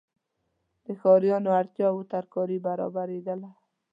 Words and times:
د 0.85 0.87
ښاریانو 1.01 1.49
اړتیاوړ 1.61 2.03
ترکاري 2.13 2.57
برابریدله. 2.67 3.49